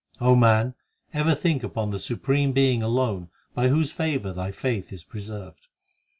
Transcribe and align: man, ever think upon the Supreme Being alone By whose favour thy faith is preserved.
man, 0.19 0.73
ever 1.13 1.35
think 1.35 1.61
upon 1.61 1.91
the 1.91 1.99
Supreme 1.99 2.53
Being 2.53 2.81
alone 2.81 3.29
By 3.53 3.67
whose 3.67 3.91
favour 3.91 4.33
thy 4.33 4.49
faith 4.51 4.91
is 4.91 5.03
preserved. 5.03 5.67